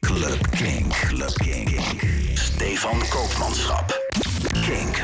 Club 0.00 0.50
Kink. 0.50 0.92
Club 1.08 1.34
Kink. 1.34 1.80
Stefan 2.34 2.98
Koopmanschap. 3.08 4.00
Kink. 4.52 5.02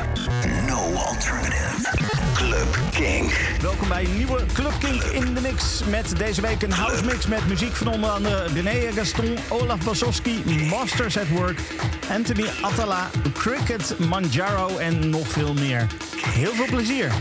No 0.67 0.93
alternative. 0.93 1.89
Club 2.33 2.77
Kink. 2.91 3.31
Welkom 3.61 3.87
bij 3.87 4.03
een 4.03 4.17
nieuwe 4.17 4.45
Club 4.53 4.73
Kink 4.79 5.03
in 5.03 5.33
de 5.33 5.41
mix. 5.41 5.83
Met 5.89 6.17
deze 6.17 6.41
week 6.41 6.61
een 6.61 6.71
house 6.71 7.05
mix 7.05 7.27
met 7.27 7.47
muziek 7.47 7.75
van 7.75 7.87
onder 7.87 8.09
andere 8.09 8.47
René 8.53 8.91
Gaston, 8.91 9.37
Olaf 9.47 9.83
Basowski, 9.83 10.43
Masters 10.69 11.17
at 11.17 11.27
Work, 11.27 11.59
Anthony 12.09 12.45
Attala, 12.61 13.09
Cricket, 13.33 13.99
Manjaro 14.09 14.77
en 14.77 15.09
nog 15.09 15.27
veel 15.27 15.53
meer. 15.53 15.87
Heel 16.21 16.53
veel 16.53 16.65
plezier. 16.65 17.11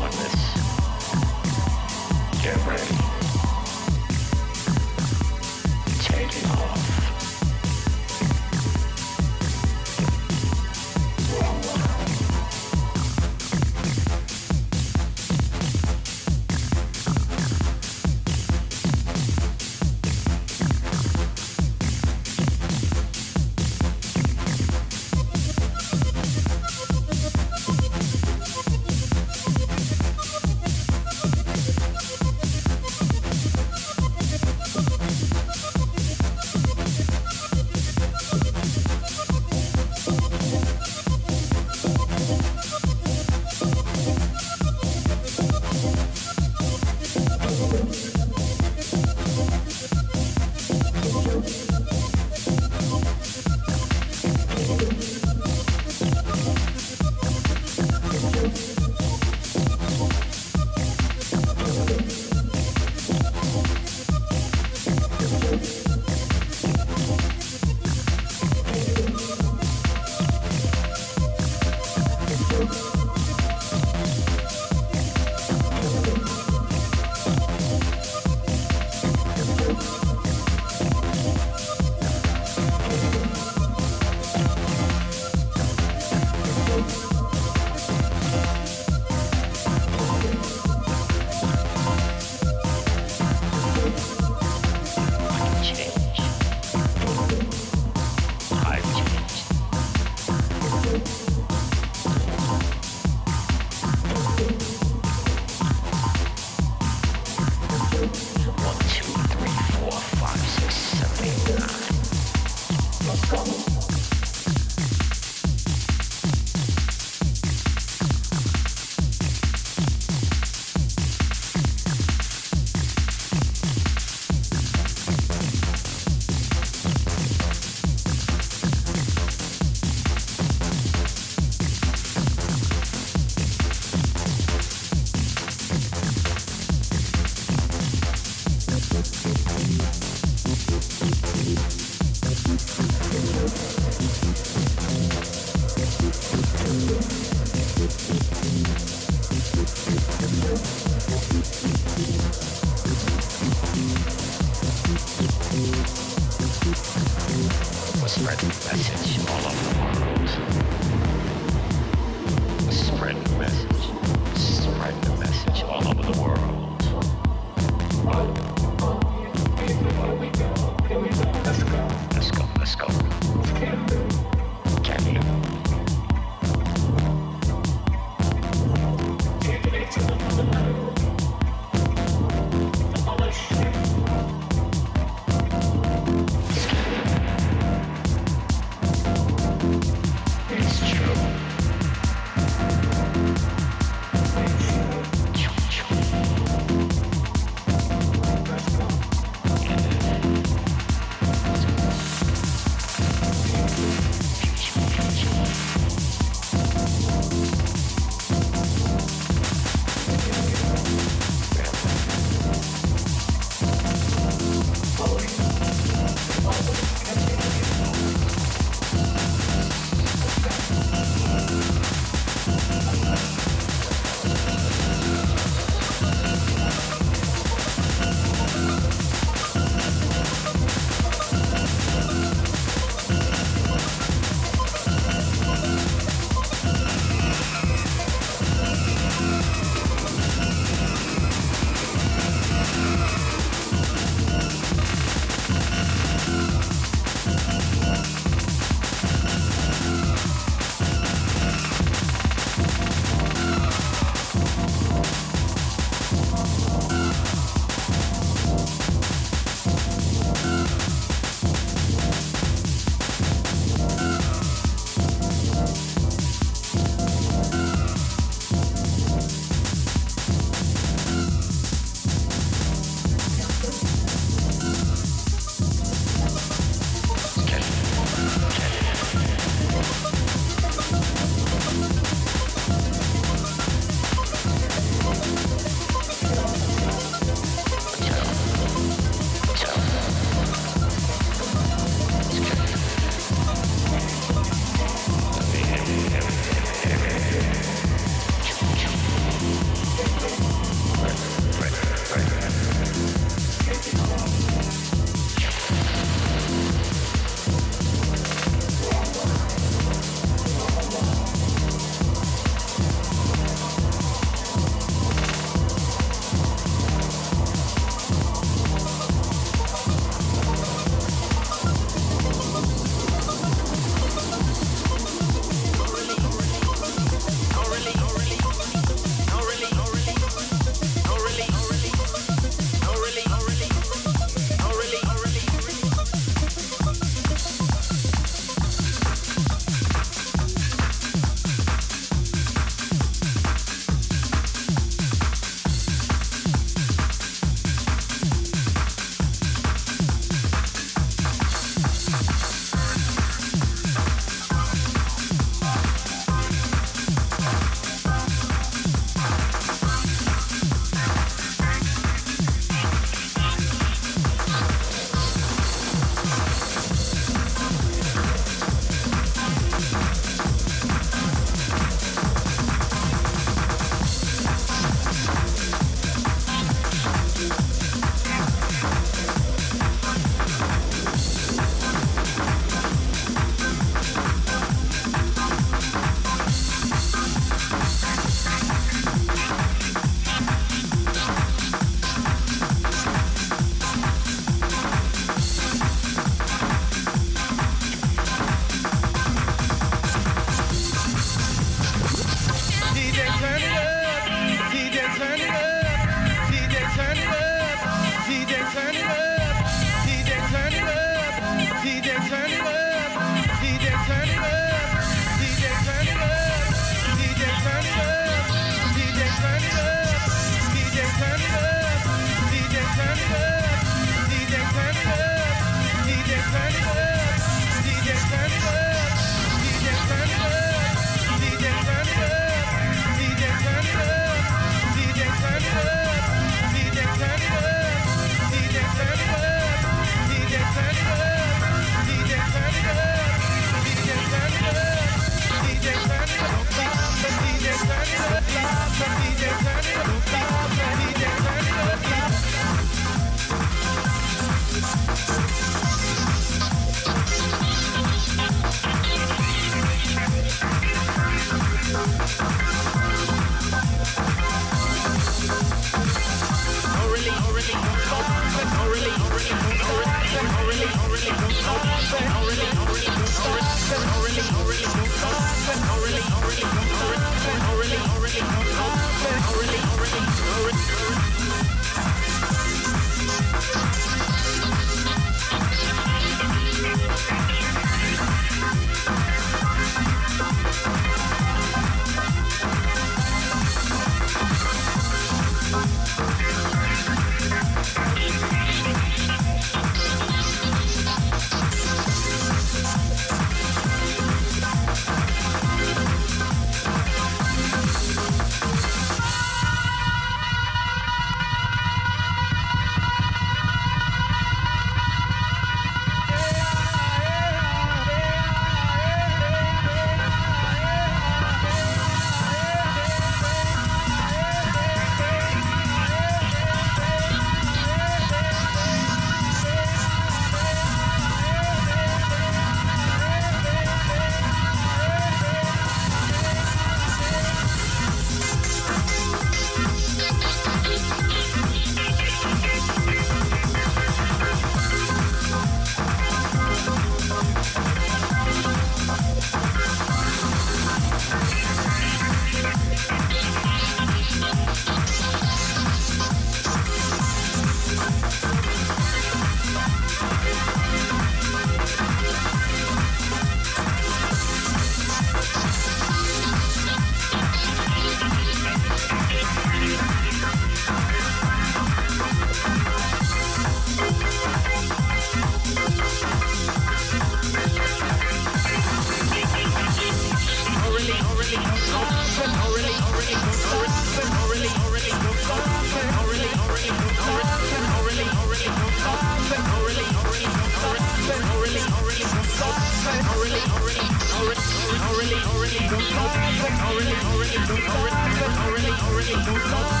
you 599.31 599.37
move. 599.37 600.00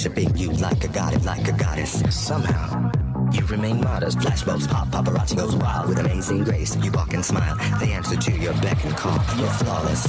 Worshiping 0.00 0.34
you 0.34 0.50
like 0.52 0.82
a 0.82 0.88
god, 0.88 1.22
like 1.26 1.46
a 1.46 1.52
goddess. 1.52 2.02
Somehow, 2.08 2.90
you 3.32 3.44
remain 3.46 3.82
modest. 3.82 4.16
Flashbulbs 4.16 4.66
pop, 4.66 4.88
paparazzi 4.88 5.36
goes 5.36 5.54
wild 5.56 5.90
with 5.90 5.98
amazing 5.98 6.42
grace. 6.42 6.74
You 6.76 6.90
walk 6.92 7.12
and 7.12 7.22
smile. 7.22 7.56
They 7.78 7.92
answer 7.92 8.16
to 8.16 8.32
your 8.32 8.54
beck 8.62 8.82
and 8.82 8.96
call. 8.96 9.20
You're 9.36 9.50
flawless. 9.60 10.06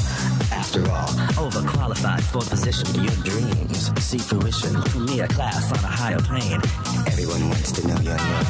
After 0.53 0.79
all, 0.89 1.09
overqualified 1.35 2.21
for 2.21 2.39
position. 2.39 3.03
Your 3.03 3.15
dreams 3.25 3.91
see 4.01 4.19
fruition. 4.19 4.81
To 4.81 4.99
me, 4.99 5.19
a 5.19 5.27
class 5.27 5.69
on 5.73 5.83
a 5.83 5.93
higher 6.01 6.19
plane. 6.19 6.61
Everyone 7.07 7.49
wants 7.49 7.73
to 7.73 7.85
know 7.85 7.99
your 7.99 8.15
name. 8.15 8.45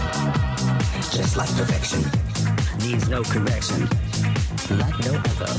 Just 1.10 1.38
like 1.38 1.50
perfection. 1.56 2.04
Needs 2.86 3.10
no 3.10 3.24
correction. 3.24 3.90
Like 4.78 5.00
no 5.06 5.16
other. 5.16 5.54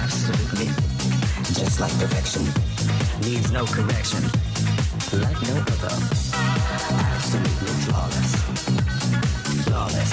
Absolutely 0.00 0.70
just 1.54 1.80
like 1.80 1.92
perfection. 1.98 2.42
Needs 3.20 3.52
no 3.52 3.64
correction, 3.66 4.24
like 5.18 5.42
no 5.42 5.54
other. 5.56 5.94
Absolutely 7.14 7.72
flawless. 7.84 8.32
Flawless. 9.64 10.12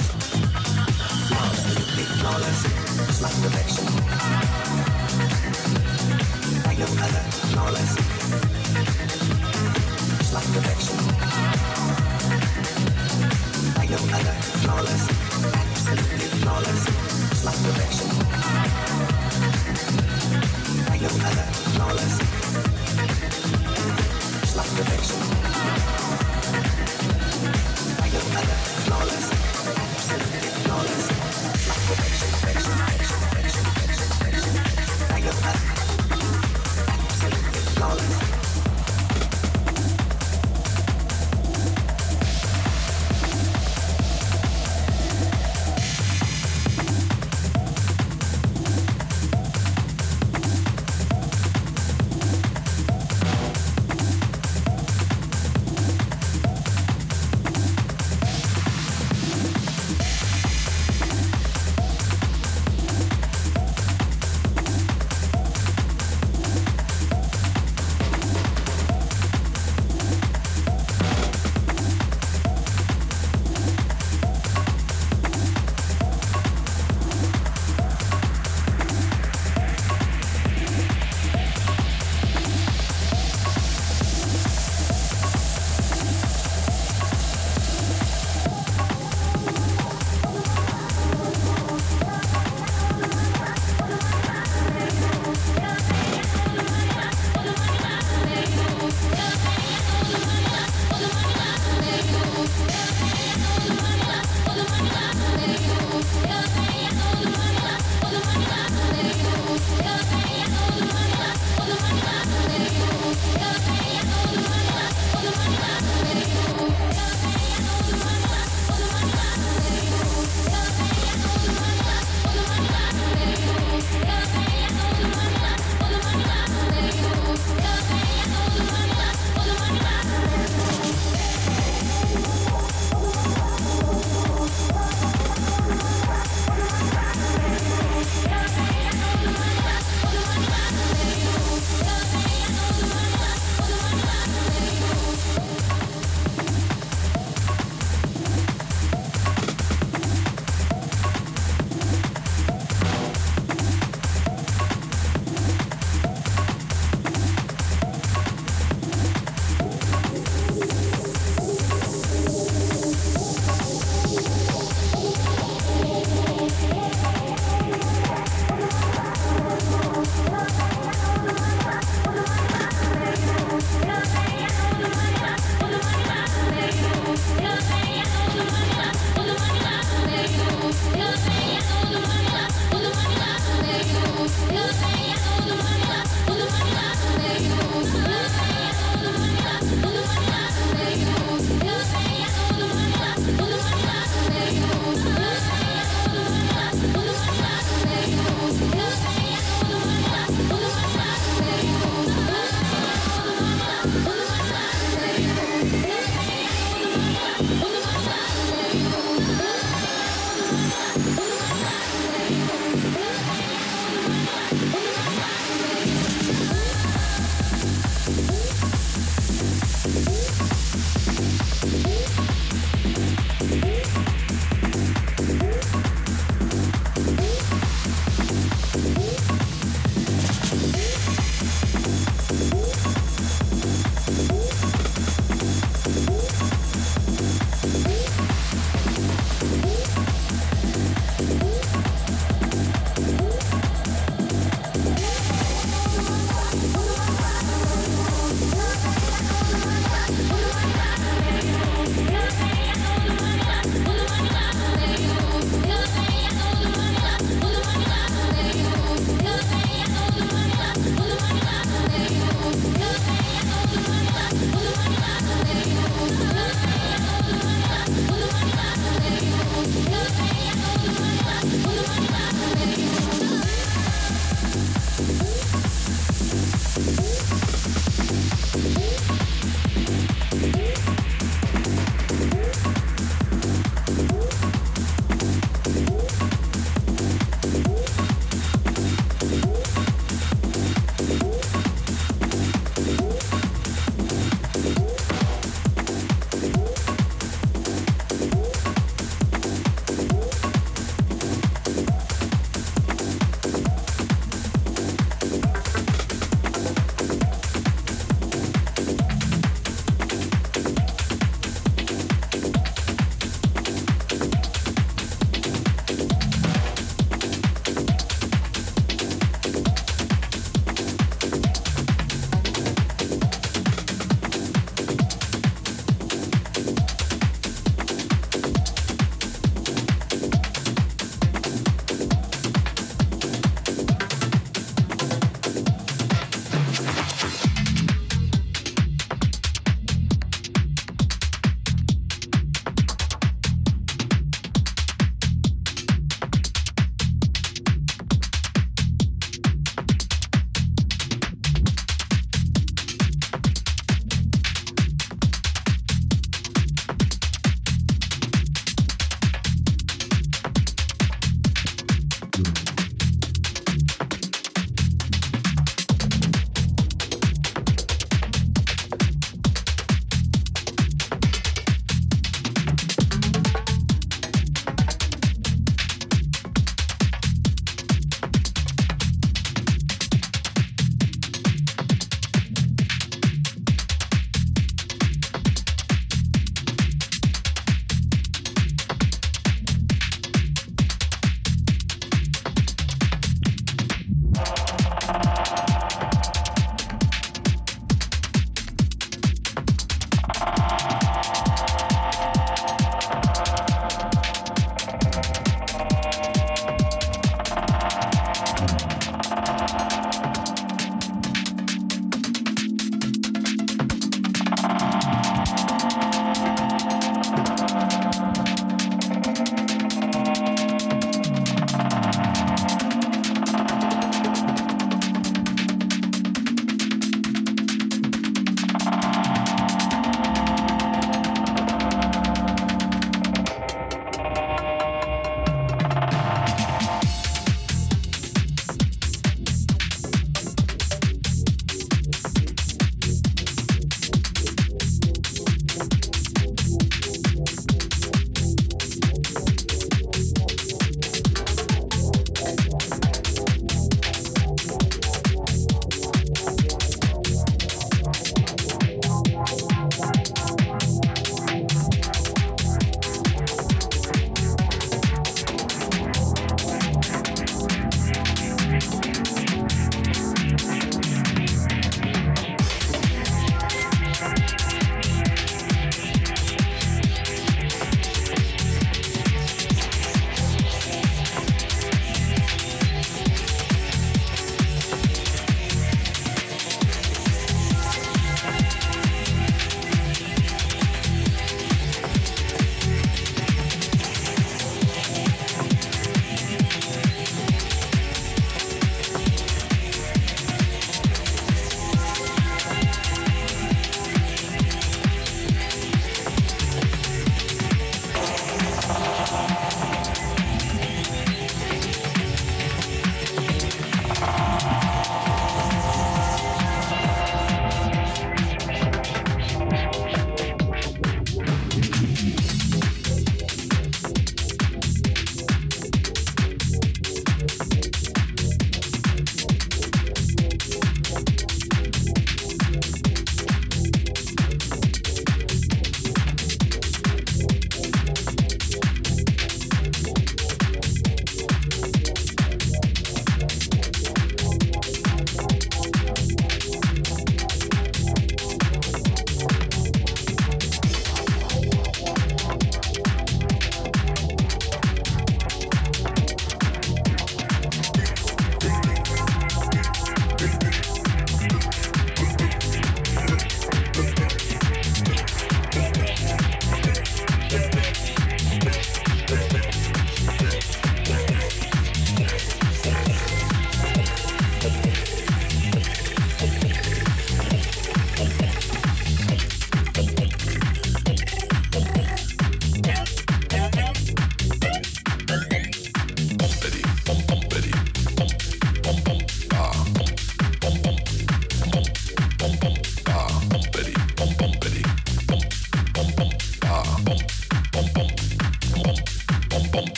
Flawless, 2.19 2.63
just 3.07 3.21
like 3.21 3.33
perfection. 3.41 4.48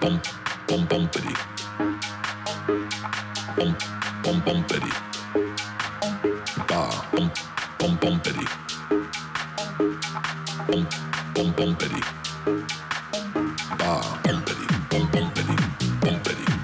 Pomp, 0.00 0.22
bom 0.68 0.86
bom 0.88 1.06
peri. 1.12 1.34
Bom 3.56 3.74
bom 4.24 4.40
bom 4.46 4.62
pomp, 4.68 4.90
Ah 6.70 7.08
bom 7.12 7.30
bom 7.78 7.96
pompomperi, 7.98 8.46
peri. 14.46 14.66
Bom 14.90 15.04
bom 15.12 15.30
bom 16.00 16.20
peri. 16.24 16.59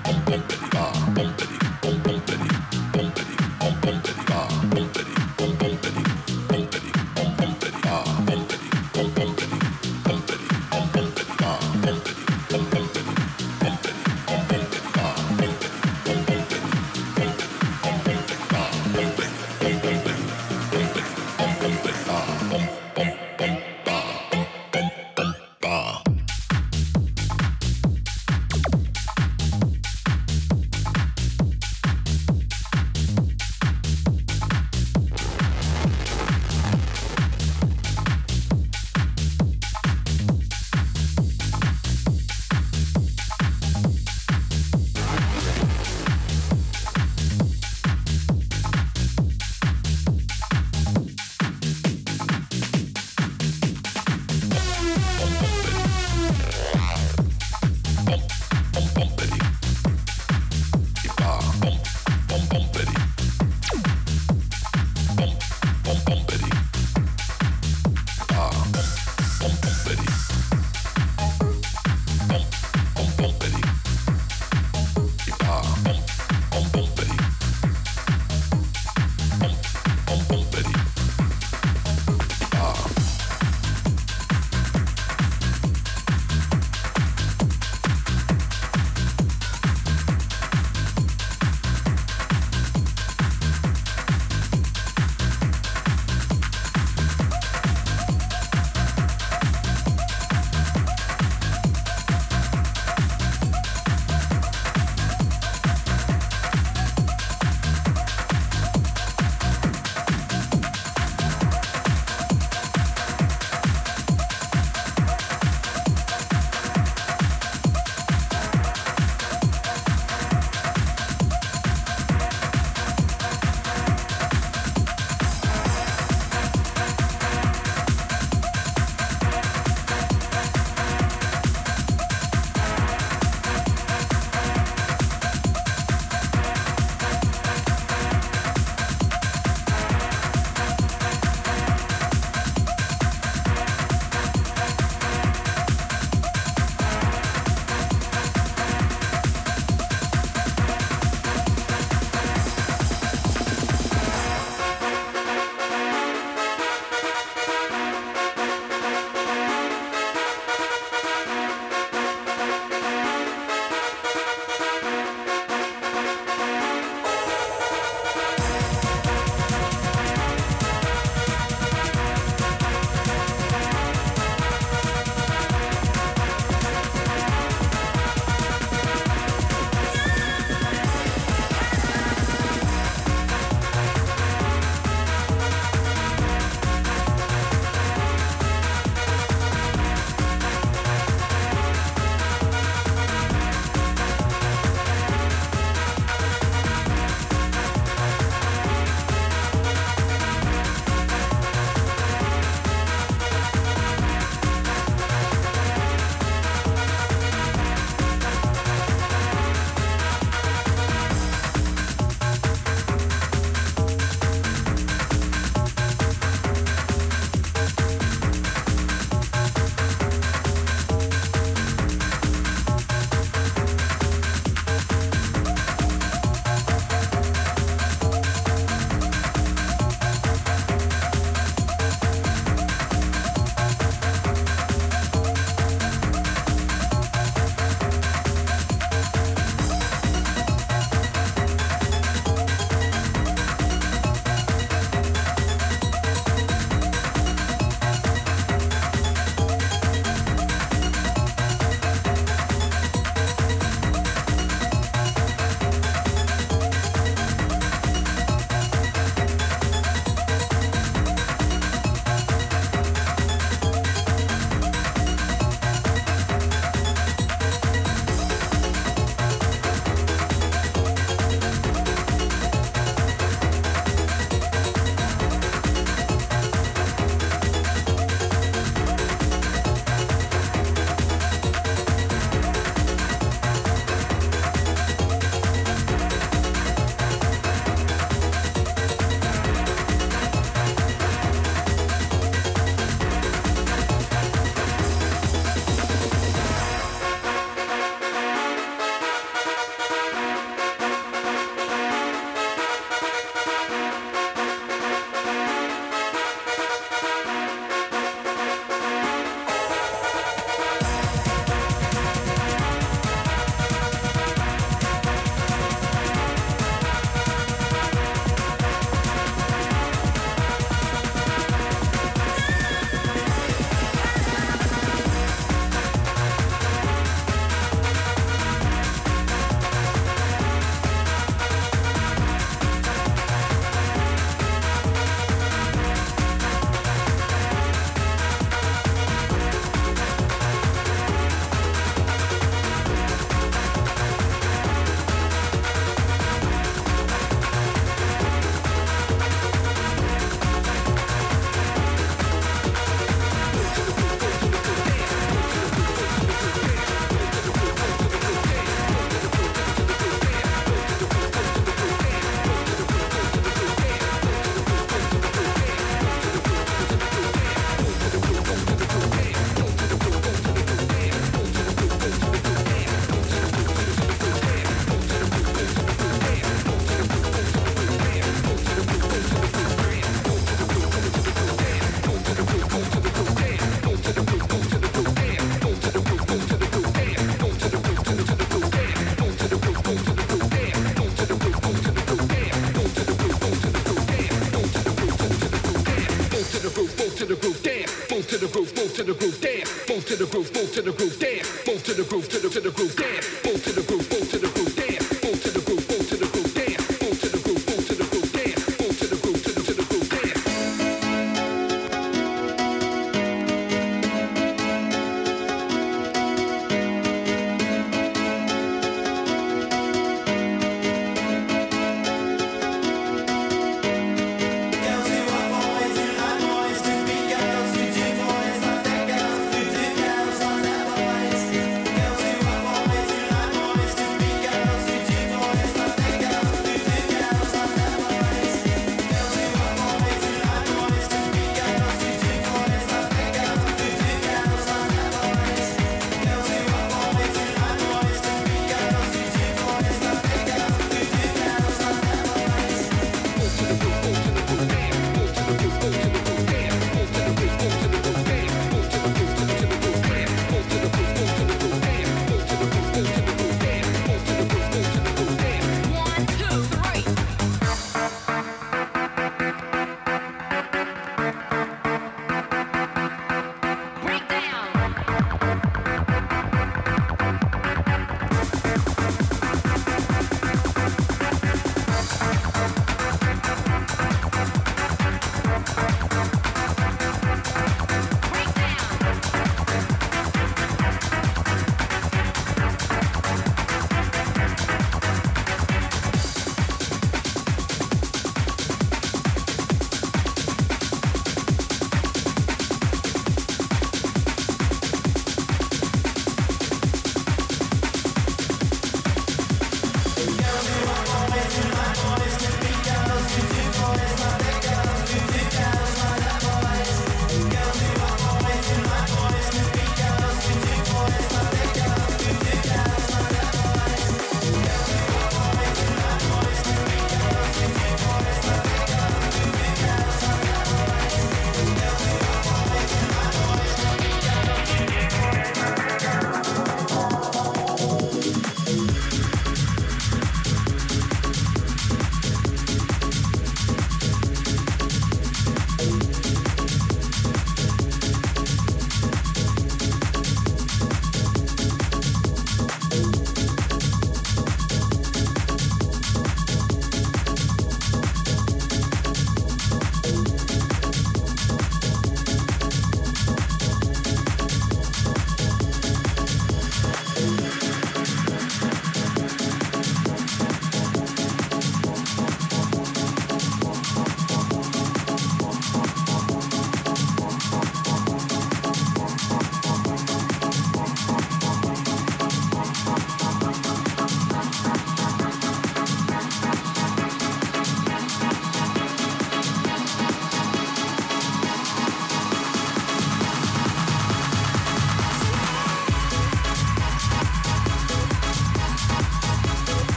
to 400.07 400.15
the 400.15 400.27
groove, 400.27 400.55
move 400.55 400.73
to 400.73 400.83
the 400.83 400.93
groove, 400.93 401.19
dance. 401.19 401.67
Move 401.67 401.83
to 401.83 401.95
the 401.95 402.05
groove, 402.05 402.29
to 402.29 402.39
the 402.39 402.49
to 402.49 402.61
the 402.61 402.71
groove, 402.71 402.95
dance. 402.95 403.45
Move 403.45 403.65
to 403.65 403.73
the 403.73 403.83
groove. 403.83 404.16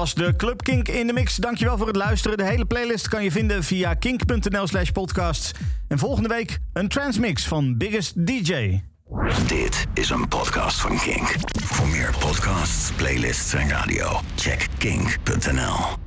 Was 0.00 0.14
de 0.14 0.36
Club 0.36 0.62
Kink 0.62 0.88
in 0.88 1.06
de 1.06 1.12
mix. 1.12 1.36
Dankjewel 1.36 1.76
voor 1.76 1.86
het 1.86 1.96
luisteren. 1.96 2.36
De 2.36 2.44
hele 2.44 2.64
playlist 2.64 3.08
kan 3.08 3.24
je 3.24 3.30
vinden 3.30 3.64
via 3.64 3.94
kink.nl 3.94 4.66
slash 4.66 4.90
podcasts. 4.90 5.52
En 5.88 5.98
volgende 5.98 6.28
week 6.28 6.58
een 6.72 6.88
transmix 6.88 7.46
van 7.46 7.76
Biggest 7.76 8.26
DJ. 8.26 8.80
Dit 9.46 9.86
is 9.94 10.10
een 10.10 10.28
podcast 10.28 10.80
van 10.80 10.98
Kink. 10.98 11.34
Voor 11.62 11.88
meer 11.88 12.14
podcasts, 12.18 12.92
playlists 12.92 13.54
en 13.54 13.68
radio, 13.68 14.20
check 14.34 14.66
kink.nl. 14.78 15.99